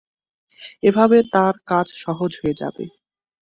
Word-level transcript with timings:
এভাবে 0.83 1.17
তাঁর 1.33 1.55
কাজ 1.69 1.87
সহজ 2.03 2.31
হয়ে 2.41 2.59
যাবে। 2.61 2.85